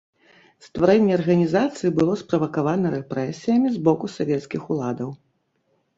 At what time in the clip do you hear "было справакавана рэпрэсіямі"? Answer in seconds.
1.99-3.67